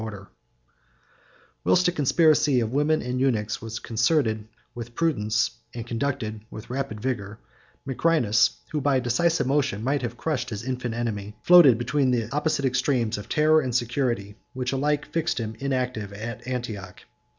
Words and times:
184.] 0.01 0.33
Whilst 1.63 1.87
a 1.87 1.91
conspiracy 1.91 2.59
of 2.59 2.73
women 2.73 3.03
and 3.03 3.19
eunuchs 3.21 3.61
was 3.61 3.77
concerted 3.77 4.47
with 4.73 4.95
prudence, 4.95 5.51
and 5.75 5.85
conducted 5.85 6.41
with 6.49 6.71
rapid 6.71 6.99
vigor, 6.99 7.37
Macrinus, 7.87 8.61
who, 8.71 8.81
by 8.81 8.95
a 8.95 8.99
decisive 8.99 9.45
motion, 9.45 9.83
might 9.83 10.01
have 10.01 10.17
crushed 10.17 10.49
his 10.49 10.63
infant 10.63 10.95
enemy, 10.95 11.35
floated 11.43 11.77
between 11.77 12.09
the 12.09 12.27
opposite 12.35 12.65
extremes 12.65 13.19
of 13.19 13.29
terror 13.29 13.61
and 13.61 13.75
security, 13.75 14.33
which 14.55 14.71
alike 14.73 15.05
fixed 15.11 15.37
him 15.39 15.53
inactive 15.59 16.11
at 16.13 16.47
Antioch. 16.47 17.01